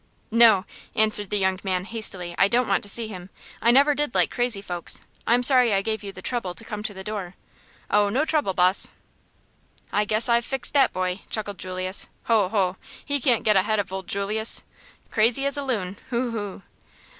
[0.31, 2.33] "No," answered the young man, hastily.
[2.35, 3.29] "I don't want to see him.
[3.61, 4.99] I never did like crazy folks.
[5.27, 7.35] I'm sorry I gave you the trouble to come to the door."
[7.87, 8.89] "Oh, no trouble, boss."
[9.93, 12.07] "I guess I've fixed dat boy!" chuckled Julius.
[12.23, 12.77] "Ho, ho!
[13.05, 14.63] he can't get ahead of old Julius!
[15.11, 16.61] Crazy as a loon, ho, ho!"